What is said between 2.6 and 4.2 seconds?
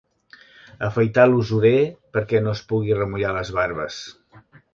pugui remullar les barbes.